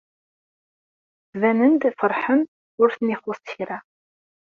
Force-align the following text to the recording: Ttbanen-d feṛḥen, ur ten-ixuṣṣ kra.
Ttbanen-d 1.23 1.83
feṛḥen, 1.99 2.41
ur 2.81 2.89
ten-ixuṣṣ 2.95 3.45
kra. 3.55 3.77